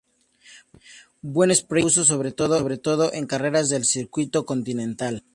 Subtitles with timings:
[1.21, 5.25] Buen sprinter se impuso sobre todo en carreras del circuito continental.